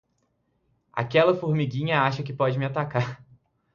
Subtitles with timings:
[0.91, 3.23] Aquela formiguinha acha que pode me atacar.